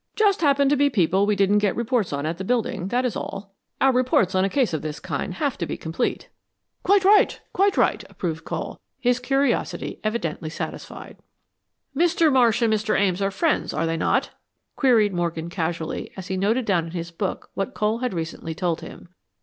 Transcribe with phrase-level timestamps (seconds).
[0.15, 3.15] "Just happen to be people we didn't get reports on at the building, that is
[3.15, 3.53] all.
[3.79, 6.27] Our reports on a case of this kind have to be complete."
[6.81, 11.17] "Quite right quite right," approved Cole, his curiosity evidently satisfied.
[11.95, 12.33] "Mr.
[12.33, 12.99] Marsh and Mr.
[12.99, 14.31] Ames are friends, are they not?"
[14.75, 18.81] queried Morgan, casually, as he noted down in his book what Cole had recently told
[18.81, 19.07] him.